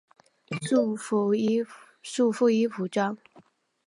[0.63, 3.15] 束缚衣服装。